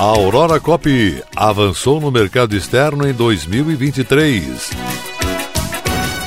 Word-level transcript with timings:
A 0.00 0.04
Aurora 0.04 0.58
Cop 0.58 1.22
avançou 1.36 2.00
no 2.00 2.10
mercado 2.10 2.56
externo 2.56 3.06
em 3.06 3.12
2023. 3.12 4.70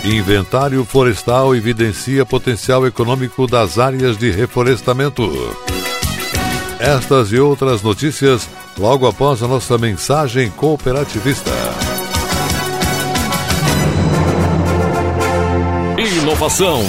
Inventário 0.06 0.86
florestal 0.86 1.56
evidencia 1.56 2.24
potencial 2.24 2.86
econômico 2.86 3.48
das 3.48 3.80
áreas 3.80 4.16
de 4.16 4.30
reflorestamento. 4.30 5.28
Estas 6.80 7.32
e 7.32 7.40
outras 7.40 7.82
notícias 7.82 8.48
logo 8.78 9.08
após 9.08 9.42
a 9.42 9.48
nossa 9.48 9.76
mensagem 9.76 10.52
cooperativista. 10.52 11.50
Inovação 15.98 16.84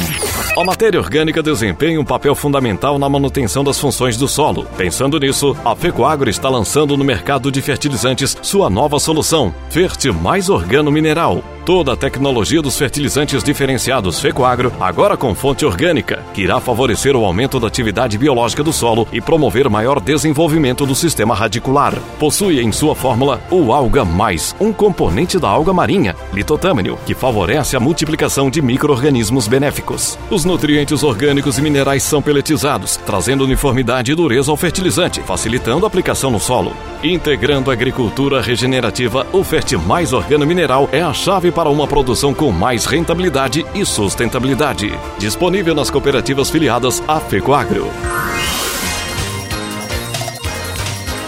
a 0.57 0.65
matéria 0.65 1.01
orgânica 1.01 1.43
desempenha 1.43 2.01
um 2.01 2.05
papel 2.05 2.35
fundamental 2.35 2.99
na 2.99 3.09
manutenção 3.09 3.65
das 3.65 3.79
funções 3.79 4.17
do 4.17 4.29
solo. 4.29 4.65
Pensando 4.77 5.19
nisso, 5.19 5.57
a 5.65 5.75
Fecoagro 5.75 6.31
está 6.31 6.49
lançando 6.49 6.97
no 6.97 7.05
mercado 7.05 7.51
de 7.51 7.61
fertilizantes 7.61 8.37
sua 8.41 8.71
nova 8.71 9.01
solução, 9.01 9.53
Ferte 9.69 10.13
Mais 10.13 10.49
Organo 10.49 10.93
Mineral. 10.93 11.43
Toda 11.65 11.95
a 11.95 11.97
tecnologia 11.97 12.61
dos 12.61 12.77
fertilizantes 12.77 13.43
diferenciados 13.43 14.21
Fecoagro, 14.21 14.71
agora 14.79 15.17
com 15.17 15.35
fonte 15.35 15.65
orgânica, 15.65 16.23
que 16.35 16.43
irá 16.43 16.61
favorecer 16.61 17.17
o 17.17 17.25
aumento 17.25 17.59
da 17.59 17.67
atividade 17.67 18.19
biológica 18.19 18.63
do 18.63 18.71
solo 18.71 19.09
e 19.11 19.19
promover 19.19 19.71
maior 19.71 19.99
desenvolvimento 19.99 20.85
do 20.85 20.95
sistema 20.95 21.35
radicular. 21.35 21.95
Possui 22.19 22.61
em 22.61 22.71
sua 22.71 22.95
fórmula 22.95 23.41
o 23.51 23.73
Alga 23.73 24.05
Mais, 24.05 24.55
um 24.61 24.75
componente 24.75 25.39
da 25.39 25.49
alga 25.49 25.73
marinha, 25.73 26.15
litotâmino, 26.35 26.99
que 27.07 27.15
favorece 27.15 27.75
a 27.75 27.81
multiplicação 27.81 28.51
de 28.51 28.61
micro-organismos 28.61 29.49
benéficos. 29.49 30.19
Os 30.29 30.45
nutrientes 30.45 31.03
orgânicos 31.03 31.57
e 31.57 31.63
minerais 31.63 32.03
são 32.03 32.21
peletizados, 32.21 32.99
trazendo 33.07 33.43
uniformidade 33.43 34.13
e 34.13 34.15
dureza 34.15 34.51
ao 34.51 34.57
fertilizante, 34.59 35.23
facilitando 35.23 35.87
a 35.87 35.89
aplicação 35.89 36.31
no 36.31 36.39
solo. 36.39 36.77
Integrando 37.03 37.71
a 37.71 37.73
agricultura 37.73 38.43
regenerativa, 38.43 39.27
o 39.33 39.43
Ferte 39.43 39.79
Mais 39.79 40.13
Organo 40.13 40.47
Mineral 40.47 40.91
é 40.93 41.01
a 41.01 41.13
chave 41.15 41.54
para 41.55 41.71
uma 41.71 41.87
produção 41.87 42.35
com 42.35 42.51
mais 42.51 42.85
rentabilidade 42.85 43.65
e 43.75 43.87
sustentabilidade. 43.87 44.91
Disponível 45.19 45.75
nas 45.75 45.89
cooperativas 45.89 46.51
filiadas 46.51 47.03
à 47.07 47.21
FECOAGRO. 47.21 47.87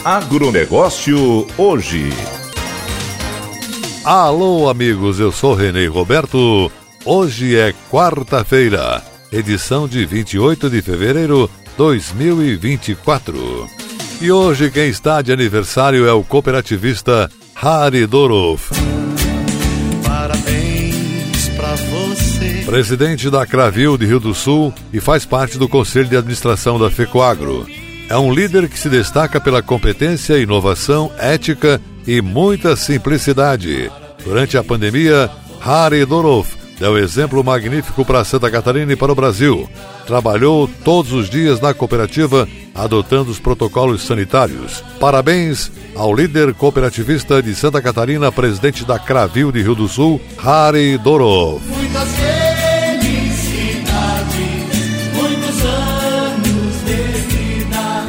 Agronegócio 0.04 1.46
hoje. 1.56 2.10
Alô, 4.04 4.68
amigos, 4.68 5.18
eu 5.18 5.32
sou 5.32 5.54
Renê 5.54 5.86
Roberto. 5.86 6.70
Hoje 7.04 7.56
é 7.56 7.74
quarta-feira, 7.90 9.02
edição 9.32 9.88
de 9.88 10.04
28 10.06 10.70
de 10.70 10.82
fevereiro 10.82 11.50
2024. 11.76 13.66
E 14.20 14.30
hoje 14.30 14.70
quem 14.70 14.88
está 14.88 15.20
de 15.22 15.32
aniversário 15.32 16.06
é 16.06 16.12
o 16.12 16.22
cooperativista 16.22 17.30
Harry 17.54 18.06
Dorov. 18.06 18.95
Presidente 22.66 23.30
da 23.30 23.46
Cravil 23.46 23.96
de 23.96 24.04
Rio 24.06 24.18
do 24.18 24.34
Sul 24.34 24.74
e 24.92 24.98
faz 24.98 25.24
parte 25.24 25.56
do 25.56 25.68
Conselho 25.68 26.08
de 26.08 26.16
Administração 26.16 26.80
da 26.80 26.90
FECOAGRO. 26.90 27.64
É 28.10 28.18
um 28.18 28.34
líder 28.34 28.68
que 28.68 28.76
se 28.76 28.88
destaca 28.88 29.40
pela 29.40 29.62
competência, 29.62 30.36
inovação, 30.36 31.12
ética 31.16 31.80
e 32.04 32.20
muita 32.20 32.74
simplicidade. 32.74 33.88
Durante 34.24 34.58
a 34.58 34.64
pandemia, 34.64 35.30
Harry 35.60 36.04
Dorov 36.04 36.48
deu 36.76 36.98
exemplo 36.98 37.42
magnífico 37.42 38.04
para 38.04 38.24
Santa 38.24 38.50
Catarina 38.50 38.92
e 38.92 38.96
para 38.96 39.12
o 39.12 39.14
Brasil. 39.14 39.68
Trabalhou 40.04 40.68
todos 40.84 41.12
os 41.12 41.30
dias 41.30 41.60
na 41.60 41.72
cooperativa, 41.72 42.48
adotando 42.74 43.30
os 43.30 43.38
protocolos 43.38 44.02
sanitários. 44.02 44.82
Parabéns 44.98 45.70
ao 45.94 46.12
líder 46.12 46.52
cooperativista 46.52 47.40
de 47.40 47.54
Santa 47.54 47.80
Catarina, 47.80 48.32
presidente 48.32 48.84
da 48.84 48.98
Cravil 48.98 49.52
de 49.52 49.62
Rio 49.62 49.76
do 49.76 49.86
Sul, 49.86 50.20
Harry 50.42 50.98
Dorov. 50.98 51.62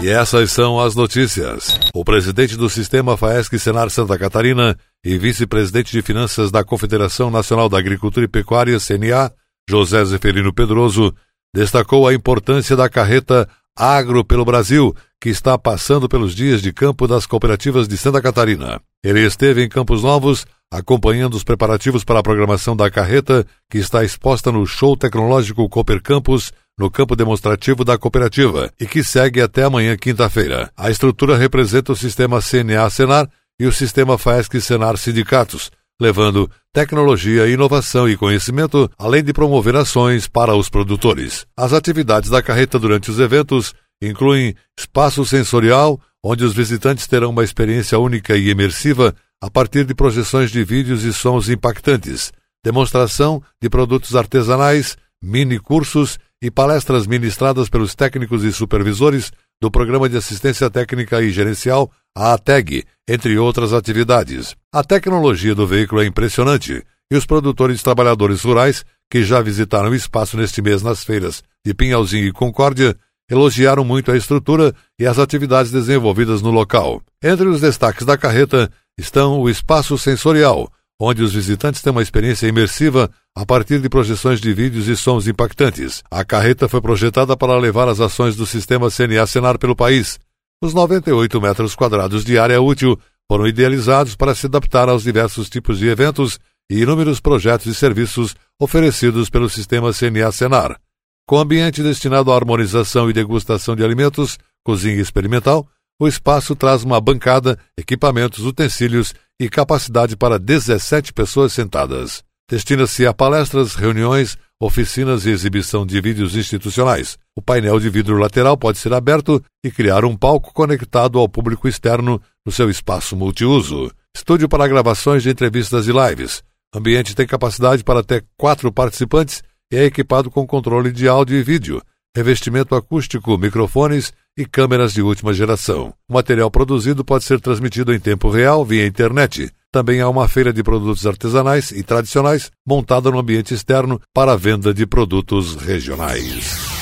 E 0.07 0.09
essas 0.09 0.53
são 0.53 0.79
as 0.79 0.95
notícias. 0.95 1.77
O 1.93 2.05
presidente 2.05 2.55
do 2.55 2.69
Sistema 2.69 3.17
FAESC 3.17 3.59
Senar 3.59 3.89
Santa 3.89 4.17
Catarina 4.17 4.77
e 5.03 5.17
vice-presidente 5.17 5.91
de 5.91 6.01
Finanças 6.01 6.49
da 6.49 6.63
Confederação 6.63 7.29
Nacional 7.29 7.67
da 7.67 7.77
Agricultura 7.77 8.23
e 8.23 8.29
Pecuária, 8.29 8.79
CNA, 8.79 9.29
José 9.69 10.05
Zeferino 10.05 10.53
Pedroso, 10.53 11.13
destacou 11.53 12.07
a 12.07 12.13
importância 12.13 12.73
da 12.73 12.87
carreta 12.87 13.49
Agro 13.75 14.23
pelo 14.23 14.45
Brasil, 14.45 14.95
que 15.21 15.27
está 15.27 15.57
passando 15.57 16.07
pelos 16.07 16.33
dias 16.33 16.61
de 16.61 16.71
campo 16.71 17.05
das 17.05 17.25
cooperativas 17.25 17.85
de 17.85 17.97
Santa 17.97 18.21
Catarina. 18.21 18.79
Ele 19.03 19.25
esteve 19.25 19.61
em 19.61 19.67
Campos 19.67 20.03
Novos, 20.03 20.45
acompanhando 20.71 21.33
os 21.33 21.43
preparativos 21.43 22.05
para 22.05 22.19
a 22.19 22.23
programação 22.23 22.77
da 22.77 22.89
carreta, 22.89 23.45
que 23.69 23.77
está 23.77 24.05
exposta 24.05 24.53
no 24.53 24.65
Show 24.65 24.95
Tecnológico 24.95 25.67
Cooper 25.67 26.01
Campus, 26.01 26.53
no 26.77 26.91
campo 26.91 27.15
demonstrativo 27.15 27.83
da 27.83 27.97
cooperativa, 27.97 28.71
e 28.79 28.85
que 28.85 29.03
segue 29.03 29.41
até 29.41 29.63
amanhã, 29.63 29.97
quinta-feira. 29.97 30.71
A 30.77 30.91
estrutura 30.91 31.35
representa 31.35 31.91
o 31.91 31.95
sistema 31.95 32.39
CNA-Senar 32.39 33.27
e 33.59 33.65
o 33.65 33.71
sistema 33.71 34.17
FAESC-Senar 34.17 34.95
Sindicatos, 34.97 35.71
levando 35.99 36.49
tecnologia, 36.71 37.47
inovação 37.47 38.07
e 38.07 38.15
conhecimento, 38.15 38.89
além 38.97 39.23
de 39.23 39.33
promover 39.33 39.75
ações 39.75 40.27
para 40.27 40.55
os 40.55 40.69
produtores. 40.69 41.47
As 41.57 41.73
atividades 41.73 42.29
da 42.29 42.41
carreta 42.43 42.77
durante 42.77 43.09
os 43.09 43.19
eventos 43.19 43.73
incluem 43.99 44.53
espaço 44.77 45.25
sensorial, 45.25 45.99
onde 46.23 46.43
os 46.43 46.53
visitantes 46.53 47.07
terão 47.07 47.31
uma 47.31 47.43
experiência 47.43 47.97
única 47.97 48.37
e 48.37 48.49
imersiva 48.49 49.15
a 49.41 49.49
partir 49.49 49.85
de 49.85 49.95
projeções 49.95 50.51
de 50.51 50.63
vídeos 50.63 51.03
e 51.03 51.11
sons 51.11 51.49
impactantes, 51.49 52.31
demonstração 52.63 53.41
de 53.61 53.69
produtos 53.69 54.15
artesanais, 54.15 54.97
mini 55.21 55.59
cursos 55.59 56.19
e 56.41 56.51
palestras 56.51 57.07
ministradas 57.07 57.69
pelos 57.69 57.95
técnicos 57.95 58.43
e 58.43 58.51
supervisores 58.51 59.31
do 59.61 59.71
Programa 59.71 60.07
de 60.07 60.17
Assistência 60.17 60.69
Técnica 60.69 61.21
e 61.21 61.31
Gerencial, 61.31 61.91
a 62.15 62.33
ATEG, 62.33 62.83
entre 63.07 63.37
outras 63.37 63.73
atividades. 63.73 64.55
A 64.71 64.83
tecnologia 64.83 65.55
do 65.55 65.65
veículo 65.65 66.01
é 66.01 66.05
impressionante 66.05 66.83
e 67.11 67.15
os 67.15 67.25
produtores 67.25 67.79
e 67.79 67.83
trabalhadores 67.83 68.43
rurais, 68.43 68.85
que 69.09 69.23
já 69.23 69.41
visitaram 69.41 69.89
o 69.89 69.95
espaço 69.95 70.37
neste 70.37 70.61
mês 70.61 70.83
nas 70.83 71.03
feiras 71.03 71.43
de 71.65 71.73
Pinhalzinho 71.73 72.27
e 72.27 72.31
Concórdia, 72.31 72.95
elogiaram 73.29 73.83
muito 73.83 74.11
a 74.11 74.17
estrutura 74.17 74.73
e 74.99 75.05
as 75.05 75.19
atividades 75.19 75.71
desenvolvidas 75.71 76.41
no 76.41 76.51
local. 76.51 77.01
Entre 77.21 77.47
os 77.47 77.61
destaques 77.61 78.05
da 78.05 78.17
carreta 78.17 78.69
estão 78.97 79.39
o 79.39 79.49
espaço 79.49 79.97
sensorial, 79.97 80.71
onde 80.99 81.21
os 81.21 81.33
visitantes 81.33 81.81
têm 81.81 81.91
uma 81.91 82.01
experiência 82.01 82.47
imersiva 82.47 83.09
a 83.35 83.45
partir 83.45 83.79
de 83.79 83.89
projeções 83.89 84.41
de 84.41 84.51
vídeos 84.53 84.87
e 84.87 84.95
sons 84.95 85.27
impactantes. 85.27 86.03
A 86.09 86.25
carreta 86.25 86.67
foi 86.67 86.81
projetada 86.81 87.37
para 87.37 87.57
levar 87.57 87.87
as 87.87 87.99
ações 87.99 88.35
do 88.35 88.45
sistema 88.45 88.89
CNA 88.89 89.27
Senar 89.27 89.59
pelo 89.59 89.75
país. 89.75 90.19
Os 90.61 90.73
98 90.73 91.39
metros 91.39 91.75
quadrados 91.75 92.25
de 92.25 92.39
área 92.39 92.59
útil 92.59 92.99
foram 93.29 93.45
idealizados 93.45 94.15
para 94.15 94.33
se 94.33 94.47
adaptar 94.47 94.89
aos 94.89 95.03
diversos 95.03 95.49
tipos 95.49 95.77
de 95.77 95.87
eventos 95.87 96.39
e 96.69 96.81
inúmeros 96.81 97.19
projetos 97.19 97.67
e 97.67 97.75
serviços 97.75 98.35
oferecidos 98.59 99.29
pelo 99.29 99.49
sistema 99.49 99.93
CNA 99.93 100.31
Senar. 100.31 100.79
Com 101.27 101.37
ambiente 101.37 101.83
destinado 101.83 102.31
à 102.31 102.35
harmonização 102.35 103.09
e 103.09 103.13
degustação 103.13 103.75
de 103.75 103.83
alimentos, 103.83 104.37
cozinha 104.63 105.01
experimental, 105.01 105.67
O 105.99 106.07
espaço 106.07 106.55
traz 106.55 106.83
uma 106.83 107.01
bancada, 107.01 107.57
equipamentos, 107.75 108.45
utensílios 108.45 109.15
e 109.39 109.49
capacidade 109.49 110.15
para 110.15 110.37
17 110.37 111.11
pessoas 111.11 111.53
sentadas. 111.53 112.23
Destina-se 112.47 113.07
a 113.07 113.13
palestras, 113.13 113.73
reuniões, 113.73 114.37
oficinas 114.61 115.25
e 115.25 115.31
exibição 115.31 115.87
de 115.87 115.99
vídeos 115.99 116.35
institucionais. 116.35 117.17
O 117.35 117.41
painel 117.41 117.79
de 117.79 117.89
vidro 117.89 118.15
lateral 118.15 118.55
pode 118.55 118.77
ser 118.77 118.93
aberto 118.93 119.43
e 119.65 119.71
criar 119.71 120.05
um 120.05 120.15
palco 120.15 120.53
conectado 120.53 121.17
ao 121.17 121.27
público 121.27 121.67
externo 121.67 122.21
no 122.45 122.51
seu 122.51 122.69
espaço 122.69 123.15
multiuso. 123.15 123.91
Estúdio 124.15 124.47
para 124.47 124.67
gravações 124.67 125.23
de 125.23 125.31
entrevistas 125.31 125.87
e 125.87 125.91
lives. 125.91 126.43
O 126.75 126.77
ambiente 126.77 127.15
tem 127.15 127.25
capacidade 127.25 127.83
para 127.83 128.01
até 128.01 128.21
quatro 128.37 128.71
participantes 128.71 129.41
e 129.73 129.77
é 129.77 129.85
equipado 129.85 130.29
com 130.29 130.45
controle 130.45 130.91
de 130.91 131.07
áudio 131.07 131.35
e 131.35 131.41
vídeo, 131.41 131.81
revestimento 132.15 132.75
acústico, 132.75 133.35
microfones 133.35 134.13
e 134.37 134.45
câmeras 134.45 134.93
de 134.93 135.01
última 135.01 135.33
geração. 135.33 135.93
O 136.07 136.13
material 136.13 136.51
produzido 136.51 137.03
pode 137.03 137.23
ser 137.23 137.41
transmitido 137.41 137.93
em 137.93 137.99
tempo 137.99 138.29
real 138.29 138.63
via 138.63 138.85
internet. 138.85 139.51
Também 139.71 139.99
há 139.99 140.07
uma 140.07 140.27
feira 140.27 140.53
de 140.53 140.63
produtos 140.63 141.05
artesanais 141.05 141.71
e 141.71 141.83
tradicionais 141.83 142.51
montada 142.65 143.09
no 143.09 143.19
ambiente 143.19 143.53
externo 143.53 143.99
para 144.13 144.33
a 144.33 144.37
venda 144.37 144.73
de 144.73 144.85
produtos 144.85 145.55
regionais. 145.55 146.77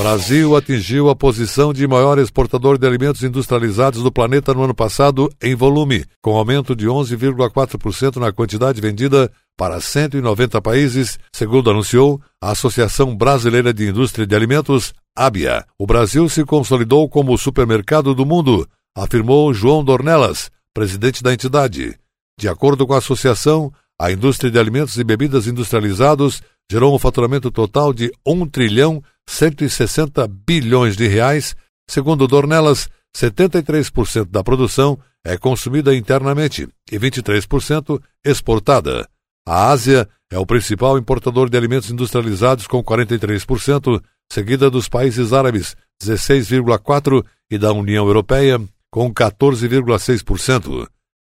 Brasil 0.00 0.56
atingiu 0.56 1.10
a 1.10 1.14
posição 1.14 1.74
de 1.74 1.86
maior 1.86 2.18
exportador 2.18 2.78
de 2.78 2.86
alimentos 2.86 3.22
industrializados 3.22 4.02
do 4.02 4.10
planeta 4.10 4.54
no 4.54 4.62
ano 4.62 4.74
passado 4.74 5.30
em 5.42 5.54
volume, 5.54 6.06
com 6.22 6.36
aumento 6.36 6.74
de 6.74 6.86
11,4% 6.86 8.16
na 8.16 8.32
quantidade 8.32 8.80
vendida 8.80 9.30
para 9.58 9.78
190 9.78 10.62
países, 10.62 11.18
segundo 11.30 11.68
anunciou 11.68 12.18
a 12.40 12.52
Associação 12.52 13.14
Brasileira 13.14 13.74
de 13.74 13.88
Indústria 13.88 14.26
de 14.26 14.34
Alimentos, 14.34 14.94
ABIA. 15.16 15.64
O 15.78 15.86
Brasil 15.86 16.28
se 16.28 16.44
consolidou 16.44 17.08
como 17.08 17.32
o 17.32 17.38
supermercado 17.38 18.14
do 18.14 18.24
mundo, 18.24 18.68
afirmou 18.96 19.52
João 19.52 19.84
Dornelas, 19.84 20.50
presidente 20.72 21.22
da 21.22 21.32
entidade. 21.32 21.98
De 22.38 22.48
acordo 22.48 22.86
com 22.86 22.94
a 22.94 22.98
associação, 22.98 23.72
a 24.00 24.10
indústria 24.10 24.50
de 24.50 24.58
alimentos 24.58 24.96
e 24.96 25.04
bebidas 25.04 25.46
industrializados 25.46 26.42
gerou 26.70 26.94
um 26.94 26.98
faturamento 26.98 27.50
total 27.50 27.92
de 27.92 28.10
1 28.26 28.46
trilhão 28.46 29.02
160 29.28 30.26
bilhões 30.46 30.96
de 30.96 31.06
reais. 31.06 31.54
Segundo 31.88 32.26
Dornelas, 32.26 32.88
73% 33.14 34.26
da 34.30 34.42
produção 34.42 34.98
é 35.24 35.36
consumida 35.36 35.94
internamente 35.94 36.68
e 36.90 36.98
23% 36.98 38.00
exportada. 38.24 39.08
A 39.46 39.70
Ásia 39.70 40.08
é 40.30 40.38
o 40.38 40.46
principal 40.46 40.96
importador 40.96 41.50
de 41.50 41.56
alimentos 41.56 41.90
industrializados 41.90 42.66
com 42.66 42.82
43%, 42.82 44.00
seguida 44.30 44.70
dos 44.70 44.88
países 44.88 45.32
árabes, 45.32 45.76
16,4% 46.02 47.24
e 47.50 47.58
da 47.58 47.72
União 47.72 48.06
Europeia, 48.06 48.60
com 48.90 49.12
14,6%. 49.12 50.86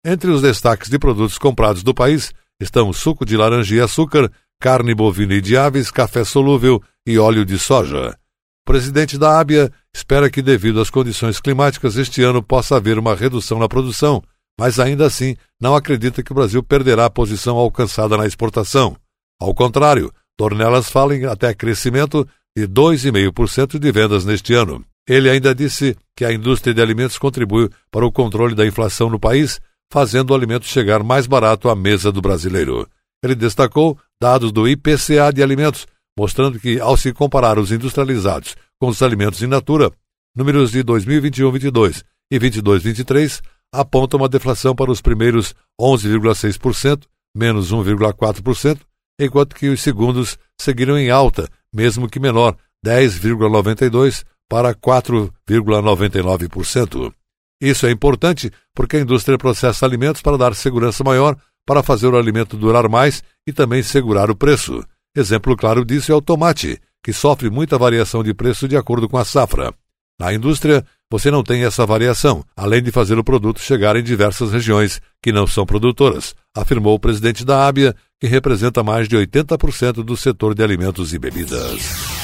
Entre 0.05 0.31
os 0.31 0.43
destaques 0.43 0.89
de 0.89 0.99
produtos 0.99 1.39
comprados 1.39 1.83
do 1.83 1.95
país 1.95 2.33
estão 2.61 2.93
suco 2.93 3.25
de 3.25 3.37
laranja 3.37 3.75
e 3.75 3.81
açúcar, 3.81 4.31
carne 4.61 4.95
bovina 4.95 5.35
e 5.35 5.41
de 5.41 5.57
aves, 5.57 5.91
café 5.91 6.25
solúvel 6.25 6.83
e 7.07 7.19
óleo 7.19 7.45
de 7.45 7.59
soja. 7.59 8.17
O 8.63 8.67
presidente 8.67 9.19
da 9.19 9.39
Ábia 9.39 9.71
espera 9.95 10.31
que, 10.31 10.43
devido 10.43 10.81
às 10.81 10.91
condições 10.91 11.41
climáticas, 11.41 11.97
este 11.97 12.23
ano 12.23 12.43
possa 12.43 12.77
haver 12.77 12.99
uma 12.99 13.15
redução 13.15 13.59
na 13.59 13.69
produção, 13.69 14.23
mas 14.59 14.81
ainda 14.81 15.07
assim 15.07 15.37
não 15.61 15.77
acredita 15.77 16.23
que 16.23 16.33
o 16.33 16.35
Brasil 16.35 16.63
perderá 16.63 17.05
a 17.05 17.11
posição 17.11 17.57
alcançada 17.57 18.17
na 18.17 18.27
exportação. 18.27 18.97
Ao 19.41 19.55
contrário, 19.55 20.13
Dornelas 20.39 20.91
fala 20.91 21.15
em 21.15 21.27
até 21.27 21.55
crescimento 21.55 22.27
de 22.57 22.67
2,5% 22.67 23.79
de 23.79 23.93
vendas 23.93 24.25
neste 24.25 24.55
ano. 24.55 24.83
Ele 25.07 25.29
ainda 25.29 25.55
disse 25.55 25.95
que 26.17 26.25
a 26.25 26.33
indústria 26.33 26.73
de 26.73 26.81
alimentos 26.81 27.19
contribui 27.19 27.69
para 27.91 28.07
o 28.07 28.11
controle 28.11 28.55
da 28.55 28.67
inflação 28.67 29.11
no 29.11 29.21
país, 29.21 29.61
fazendo 29.93 30.31
o 30.31 30.35
alimento 30.35 30.65
chegar 30.65 31.03
mais 31.03 31.27
barato 31.27 31.69
à 31.69 31.77
mesa 31.77 32.11
do 32.11 32.23
brasileiro. 32.23 32.89
Ele 33.23 33.35
destacou 33.35 33.99
dados 34.21 34.51
do 34.51 34.67
IPCA 34.67 35.33
de 35.33 35.43
alimentos, 35.43 35.87
mostrando 36.19 36.59
que, 36.59 36.81
ao 36.81 36.97
se 36.97 37.13
comparar 37.13 37.59
os 37.59 37.71
industrializados 37.71 38.57
com 38.81 38.89
os 38.89 39.03
alimentos 39.03 39.43
in 39.43 39.47
natura, 39.47 39.93
números 40.35 40.71
de 40.71 40.83
2021-22 40.83 42.03
e 42.31 42.39
22-23 42.39 43.41
apontam 43.73 44.19
uma 44.19 44.29
deflação 44.29 44.75
para 44.75 44.91
os 44.91 45.01
primeiros 45.01 45.55
11,6%, 45.81 47.03
menos 47.37 47.71
1,4%, 47.71 48.79
enquanto 49.21 49.55
que 49.55 49.69
os 49.69 49.81
segundos 49.81 50.39
seguiram 50.61 50.99
em 50.99 51.11
alta, 51.11 51.49
mesmo 51.77 52.09
que 52.09 52.19
menor, 52.19 52.57
10,92% 52.85 54.25
para 54.49 54.75
4,99%. 54.75 57.13
Isso 57.61 57.87
é 57.87 57.91
importante 57.91 58.51
porque 58.75 58.97
a 58.97 59.01
indústria 59.01 59.37
processa 59.37 59.85
alimentos 59.85 60.23
para 60.23 60.39
dar 60.39 60.55
segurança 60.55 61.05
maior, 61.05 61.37
para 61.67 61.83
fazer 61.83 62.07
o 62.07 62.17
alimento 62.17 62.57
durar 62.57 62.89
mais 62.89 63.23
e 63.47 63.53
também 63.53 63.83
segurar 63.83 64.31
o 64.31 64.37
preço. 64.37 64.83
Exemplo 65.15 65.55
claro 65.57 65.85
disso 65.85 66.11
é 66.13 66.15
o 66.15 66.23
tomate, 66.23 66.81
que 67.03 67.13
sofre 67.13 67.51
muita 67.51 67.77
variação 67.77 68.23
de 68.23 68.33
preço 68.33 68.69
de 68.69 68.77
acordo 68.77 69.09
com 69.09 69.19
a 69.19 69.25
safra. 69.25 69.75
Na 70.19 70.33
indústria, 70.33 70.83
você 71.11 71.31
não 71.31 71.43
tem 71.43 71.65
essa 71.65 71.85
variação, 71.85 72.43
além 72.57 72.83
de 72.83 72.91
fazer 72.91 73.19
o 73.19 73.25
produto 73.25 73.61
chegar 73.61 73.97
em 73.97 74.03
diversas 74.03 74.51
regiões 74.51 74.99
que 75.23 75.31
não 75.31 75.47
são 75.47 75.67
produtoras, 75.67 76.35
afirmou 76.55 76.95
o 76.95 77.01
presidente 77.01 77.45
da 77.45 77.67
Ábia, 77.67 77.95
que 78.21 78.27
representa 78.27 78.83
mais 78.83 79.09
de 79.09 79.17
80% 79.17 80.05
do 80.05 80.17
setor 80.17 80.55
de 80.55 80.63
alimentos 80.63 81.13
e 81.13 81.19
bebidas. 81.19 82.17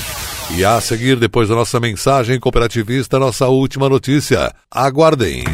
E 0.56 0.64
a 0.64 0.80
seguir, 0.80 1.16
depois 1.16 1.48
da 1.48 1.54
nossa 1.54 1.78
mensagem 1.78 2.38
cooperativista, 2.40 3.18
nossa 3.18 3.48
última 3.48 3.88
notícia. 3.88 4.52
Aguardem. 4.70 5.44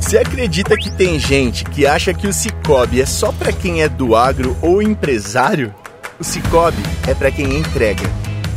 Você 0.00 0.18
acredita 0.18 0.76
que 0.76 0.90
tem 0.96 1.18
gente 1.18 1.64
que 1.64 1.86
acha 1.86 2.12
que 2.12 2.26
o 2.26 2.32
Cicobi 2.32 3.00
é 3.00 3.06
só 3.06 3.30
para 3.30 3.52
quem 3.52 3.82
é 3.82 3.88
do 3.88 4.16
agro 4.16 4.56
ou 4.60 4.82
empresário? 4.82 5.74
O 6.18 6.24
Cicobi 6.24 6.82
é 7.06 7.14
para 7.14 7.30
quem 7.30 7.56
entrega 7.56 8.04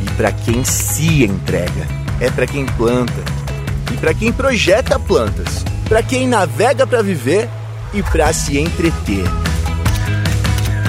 e 0.02 0.10
para 0.16 0.32
quem 0.32 0.64
se 0.64 1.24
entrega. 1.24 1.86
É 2.20 2.30
para 2.30 2.46
quem 2.46 2.66
planta 2.66 3.12
e 3.92 3.96
para 3.98 4.14
quem 4.14 4.32
projeta 4.32 4.98
plantas, 4.98 5.64
para 5.88 6.02
quem 6.02 6.26
navega 6.26 6.86
para 6.86 7.02
viver 7.02 7.48
e 7.94 8.02
para 8.02 8.32
se 8.32 8.58
entreter. 8.58 9.45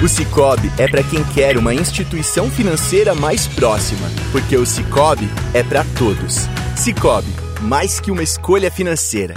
O 0.00 0.06
Cicobi 0.06 0.70
é 0.78 0.86
para 0.86 1.02
quem 1.02 1.24
quer 1.24 1.58
uma 1.58 1.74
instituição 1.74 2.48
financeira 2.48 3.16
mais 3.16 3.48
próxima, 3.48 4.08
porque 4.30 4.56
o 4.56 4.64
Cicobi 4.64 5.28
é 5.52 5.60
para 5.64 5.84
todos. 5.98 6.46
Cicobi, 6.76 7.34
mais 7.62 7.98
que 7.98 8.12
uma 8.12 8.22
escolha 8.22 8.70
financeira. 8.70 9.34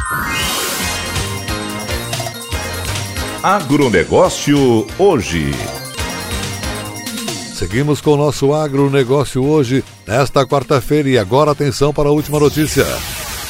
Agronegócio 3.41 4.85
hoje. 4.99 5.49
Seguimos 7.56 7.99
com 7.99 8.11
o 8.11 8.18
nosso 8.18 8.53
agronegócio 8.53 9.44
hoje, 9.44 9.83
nesta 10.06 10.45
quarta-feira, 10.45 11.09
e 11.09 11.18
agora 11.18 11.49
atenção 11.49 11.91
para 11.91 12.09
a 12.09 12.11
última 12.11 12.39
notícia. 12.39 12.85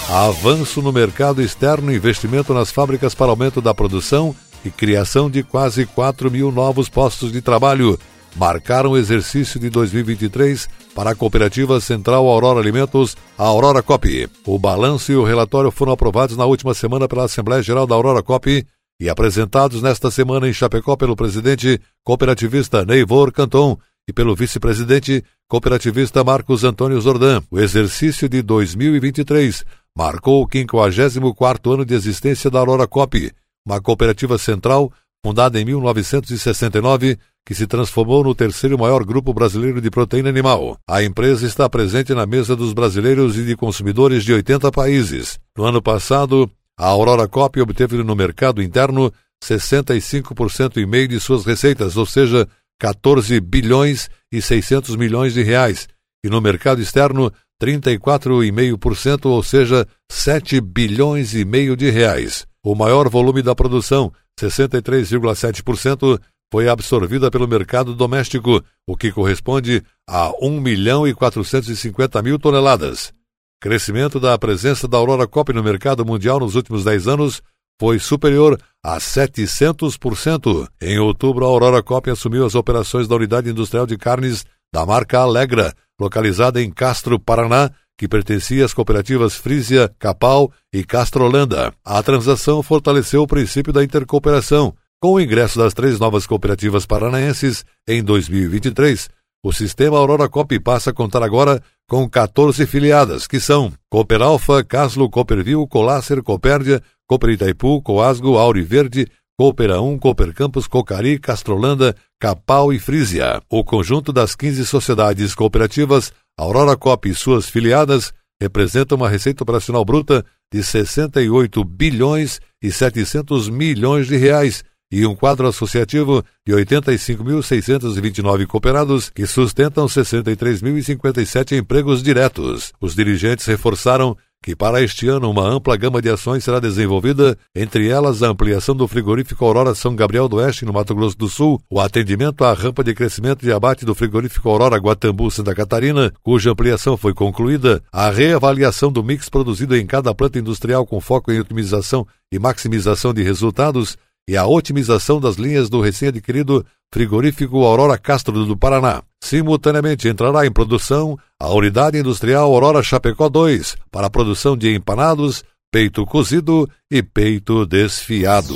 Avanço 0.09 0.81
no 0.81 0.93
mercado 0.93 1.41
externo, 1.41 1.93
investimento 1.93 2.53
nas 2.53 2.71
fábricas 2.71 3.13
para 3.13 3.31
aumento 3.31 3.61
da 3.61 3.73
produção 3.73 4.33
e 4.63 4.69
criação 4.69 5.29
de 5.29 5.43
quase 5.43 5.85
4 5.85 6.29
mil 6.29 6.51
novos 6.51 6.89
postos 6.89 7.31
de 7.31 7.41
trabalho 7.41 7.97
marcaram 8.35 8.91
o 8.91 8.97
exercício 8.97 9.59
de 9.59 9.69
2023 9.69 10.69
para 10.95 11.11
a 11.11 11.15
Cooperativa 11.15 11.79
Central 11.79 12.27
Aurora 12.27 12.59
Alimentos, 12.59 13.15
a 13.37 13.43
Aurora 13.43 13.81
Cop. 13.81 14.29
O 14.45 14.59
balanço 14.59 15.11
e 15.11 15.15
o 15.15 15.23
relatório 15.23 15.71
foram 15.71 15.91
aprovados 15.91 16.37
na 16.37 16.45
última 16.45 16.73
semana 16.73 17.07
pela 17.07 17.25
Assembleia 17.25 17.61
Geral 17.61 17.85
da 17.85 17.95
Aurora 17.95 18.23
Cop 18.23 18.65
e 18.99 19.09
apresentados 19.09 19.81
nesta 19.81 20.11
semana 20.11 20.47
em 20.47 20.53
Chapecó 20.53 20.95
pelo 20.95 21.15
presidente 21.15 21.79
cooperativista 22.03 22.85
Neivor 22.85 23.31
Canton 23.31 23.77
e 24.07 24.13
pelo 24.13 24.35
vice-presidente 24.35 25.23
cooperativista 25.47 26.23
Marcos 26.23 26.63
Antônio 26.63 26.99
Zordan. 27.01 27.41
O 27.49 27.59
exercício 27.59 28.29
de 28.29 28.41
2023 28.41 29.65
marcou 29.95 30.43
o 30.43 30.47
54º 30.47 31.73
ano 31.73 31.85
de 31.85 31.93
existência 31.93 32.49
da 32.49 32.59
Aurora 32.59 32.87
Cop 32.87 33.31
uma 33.65 33.81
cooperativa 33.81 34.37
central 34.37 34.91
fundada 35.23 35.59
em 35.59 35.65
1969 35.65 37.17
que 37.45 37.55
se 37.55 37.65
transformou 37.65 38.23
no 38.23 38.35
terceiro 38.35 38.77
maior 38.77 39.03
grupo 39.03 39.33
brasileiro 39.33 39.81
de 39.81 39.89
proteína 39.89 40.29
animal. 40.29 40.77
A 40.87 41.03
empresa 41.03 41.45
está 41.45 41.69
presente 41.69 42.13
na 42.13 42.25
mesa 42.25 42.55
dos 42.55 42.73
brasileiros 42.73 43.37
e 43.37 43.43
de 43.43 43.55
consumidores 43.55 44.23
de 44.23 44.33
80 44.33 44.71
países. 44.71 45.39
No 45.57 45.65
ano 45.65 45.81
passado, 45.81 46.49
a 46.77 46.87
Aurora 46.87 47.27
Cop 47.27 47.59
obteve 47.59 48.03
no 48.03 48.15
mercado 48.15 48.61
interno 48.61 49.11
65% 49.43 50.77
e 50.77 50.85
meio 50.85 51.07
de 51.07 51.19
suas 51.19 51.45
receitas, 51.45 51.97
ou 51.97 52.05
seja, 52.05 52.47
14 52.79 53.39
bilhões 53.39 54.09
e 54.31 54.41
600 54.41 54.95
milhões 54.95 55.33
de 55.33 55.41
reais, 55.41 55.87
e 56.23 56.29
no 56.29 56.39
mercado 56.41 56.81
externo 56.81 57.31
34,5%, 57.61 59.25
ou 59.25 59.43
seja, 59.43 59.87
7 60.11 60.61
bilhões 60.61 61.33
e 61.33 61.43
meio 61.43 61.75
de 61.75 61.89
reais. 61.89 62.47
O 62.63 62.75
maior 62.75 63.09
volume 63.09 63.41
da 63.41 63.55
produção, 63.55 64.11
63,7%, 64.39 66.19
foi 66.51 66.67
absorvida 66.67 67.31
pelo 67.31 67.47
mercado 67.47 67.95
doméstico, 67.95 68.63
o 68.85 68.95
que 68.95 69.11
corresponde 69.11 69.81
a 70.07 70.31
1 70.41 70.59
milhão 70.59 71.07
e 71.07 71.13
450 71.13 72.21
mil 72.21 72.37
toneladas. 72.37 73.13
crescimento 73.59 74.19
da 74.19 74.37
presença 74.37 74.87
da 74.87 74.97
Aurora 74.97 75.27
Cop 75.27 75.53
no 75.53 75.63
mercado 75.63 76.05
mundial 76.05 76.39
nos 76.39 76.55
últimos 76.55 76.83
10 76.83 77.07
anos 77.07 77.41
foi 77.79 77.97
superior 77.99 78.59
a 78.83 78.97
700%. 78.97 80.67
Em 80.81 80.99
outubro, 80.99 81.45
a 81.45 81.47
Aurora 81.47 81.81
Cop 81.81 82.09
assumiu 82.09 82.45
as 82.45 82.53
operações 82.53 83.07
da 83.07 83.15
unidade 83.15 83.49
industrial 83.49 83.87
de 83.87 83.97
carnes 83.97 84.45
da 84.73 84.85
marca 84.85 85.19
Alegra, 85.19 85.73
localizada 85.99 86.61
em 86.61 86.71
Castro, 86.71 87.19
Paraná, 87.19 87.71
que 87.97 88.07
pertencia 88.07 88.65
às 88.65 88.73
cooperativas 88.73 89.35
Frisia, 89.35 89.89
Capal 89.99 90.51
e 90.73 90.83
Castrolanda. 90.83 91.73
A 91.83 92.01
transação 92.01 92.63
fortaleceu 92.63 93.21
o 93.21 93.27
princípio 93.27 93.71
da 93.71 93.83
intercooperação. 93.83 94.73
Com 95.01 95.13
o 95.13 95.19
ingresso 95.19 95.57
das 95.57 95.73
três 95.73 95.99
novas 95.99 96.27
cooperativas 96.27 96.85
paranaenses 96.85 97.65
em 97.87 98.03
2023, 98.03 99.09
o 99.43 99.51
sistema 99.51 99.97
Aurora 99.97 100.29
Cop 100.29 100.59
passa 100.59 100.91
a 100.91 100.93
contar 100.93 101.23
agora 101.23 101.61
com 101.89 102.07
14 102.07 102.65
filiadas, 102.67 103.25
que 103.25 103.39
são 103.39 103.73
Cooper 103.89 104.21
Alfa, 104.21 104.63
Caslo, 104.63 105.09
Cooperville, 105.09 105.67
Colácer, 105.67 106.21
Copérdia, 106.21 106.81
Cooper 107.07 107.31
Itaipu, 107.31 107.81
Coasgo, 107.81 108.37
Auri 108.37 108.61
Verde, 108.61 109.07
Cooper 109.37 109.71
A1, 109.71 109.99
Cooper 109.99 110.33
Campos, 110.35 110.67
Cocari, 110.67 111.17
Castrolanda, 111.17 111.95
Capal 112.19 112.71
e 112.71 112.77
Frisia. 112.77 113.41
O 113.49 113.63
conjunto 113.63 114.13
das 114.13 114.35
15 114.35 114.63
sociedades 114.67 115.33
cooperativas 115.33 116.13
Aurora 116.41 116.75
Cop 116.75 117.07
e 117.07 117.13
suas 117.13 117.47
filiadas 117.47 118.11
representa 118.41 118.95
uma 118.95 119.07
receita 119.07 119.43
operacional 119.43 119.85
bruta 119.85 120.25
de 120.51 120.63
68 120.63 121.63
bilhões 121.63 122.41
e 122.59 122.71
700 122.71 123.47
milhões 123.47 124.07
de 124.07 124.17
reais 124.17 124.63
e 124.91 125.05
um 125.05 125.15
quadro 125.15 125.47
associativo 125.47 126.25
de 126.43 126.51
85.629 126.51 128.47
cooperados 128.47 129.11
que 129.11 129.27
sustentam 129.27 129.85
63.057 129.85 131.59
empregos 131.59 132.01
diretos. 132.01 132.73
Os 132.81 132.95
dirigentes 132.95 133.45
reforçaram 133.45 134.17
que 134.43 134.55
para 134.55 134.81
este 134.81 135.07
ano 135.07 135.29
uma 135.29 135.47
ampla 135.47 135.77
gama 135.77 136.01
de 136.01 136.09
ações 136.09 136.43
será 136.43 136.59
desenvolvida, 136.59 137.37
entre 137.55 137.87
elas 137.87 138.23
a 138.23 138.27
ampliação 138.27 138.75
do 138.75 138.87
frigorífico 138.87 139.45
Aurora 139.45 139.75
São 139.75 139.95
Gabriel 139.95 140.27
do 140.27 140.37
Oeste, 140.37 140.65
no 140.65 140.73
Mato 140.73 140.95
Grosso 140.95 141.15
do 141.15 141.29
Sul, 141.29 141.61
o 141.69 141.79
atendimento 141.79 142.43
à 142.43 142.51
rampa 142.51 142.83
de 142.83 142.95
crescimento 142.95 143.45
e 143.45 143.51
abate 143.51 143.85
do 143.85 143.93
frigorífico 143.93 144.49
Aurora 144.49 144.77
Guatambu, 144.77 145.29
Santa 145.29 145.53
Catarina, 145.53 146.11
cuja 146.23 146.51
ampliação 146.51 146.97
foi 146.97 147.13
concluída, 147.13 147.83
a 147.91 148.09
reavaliação 148.09 148.91
do 148.91 149.03
mix 149.03 149.29
produzido 149.29 149.77
em 149.77 149.85
cada 149.85 150.13
planta 150.15 150.39
industrial 150.39 150.87
com 150.87 150.99
foco 150.99 151.31
em 151.31 151.39
otimização 151.39 152.07
e 152.31 152.39
maximização 152.39 153.13
de 153.13 153.21
resultados, 153.21 153.95
e 154.29 154.37
a 154.37 154.45
otimização 154.45 155.19
das 155.19 155.35
linhas 155.35 155.69
do 155.69 155.81
recém-adquirido 155.81 156.65
frigorífico 156.93 157.63
Aurora 157.63 157.97
Castro 157.97 158.45
do 158.45 158.57
Paraná. 158.57 159.01
Simultaneamente 159.23 160.07
entrará 160.07 160.45
em 160.45 160.51
produção 160.51 161.17
a 161.39 161.49
unidade 161.49 161.97
industrial 161.97 162.53
Aurora 162.53 162.83
Chapecó 162.83 163.29
2 163.29 163.75
para 163.91 164.07
a 164.07 164.09
produção 164.09 164.57
de 164.57 164.75
empanados, 164.75 165.43
peito 165.71 166.05
cozido 166.05 166.69
e 166.89 167.01
peito 167.01 167.65
desfiado. 167.65 168.55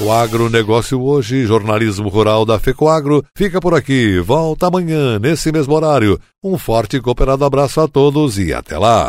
O 0.00 0.10
agronegócio 0.10 1.00
hoje, 1.00 1.46
jornalismo 1.46 2.08
rural 2.08 2.44
da 2.44 2.58
FECOAGro, 2.58 3.24
fica 3.36 3.60
por 3.60 3.74
aqui. 3.74 4.18
Volta 4.18 4.66
amanhã, 4.66 5.20
nesse 5.20 5.52
mesmo 5.52 5.72
horário. 5.72 6.18
Um 6.42 6.58
forte 6.58 6.96
e 6.96 7.00
cooperado 7.00 7.44
abraço 7.44 7.80
a 7.80 7.86
todos 7.86 8.36
e 8.36 8.52
até 8.52 8.76
lá. 8.76 9.08